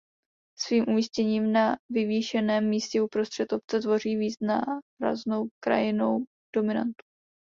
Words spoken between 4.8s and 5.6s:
výraznou